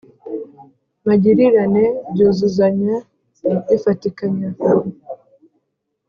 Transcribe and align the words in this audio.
magirirane: 1.05 1.85
byuzuzanya, 2.11 2.95
bifatikanya 3.67 4.49